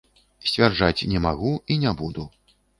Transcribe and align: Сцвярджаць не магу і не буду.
Сцвярджаць 0.51 1.07
не 1.13 1.23
магу 1.27 1.53
і 1.71 1.81
не 1.87 1.95
буду. 2.03 2.29